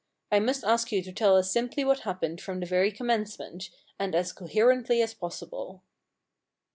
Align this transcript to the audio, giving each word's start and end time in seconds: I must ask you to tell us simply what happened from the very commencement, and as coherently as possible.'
I 0.31 0.39
must 0.39 0.63
ask 0.63 0.91
you 0.91 1.03
to 1.03 1.11
tell 1.11 1.37
us 1.37 1.51
simply 1.51 1.85
what 1.85 1.99
happened 1.99 2.41
from 2.41 2.59
the 2.59 2.65
very 2.65 2.91
commencement, 2.91 3.69
and 3.99 4.15
as 4.15 4.33
coherently 4.33 4.99
as 5.03 5.13
possible.' 5.13 5.83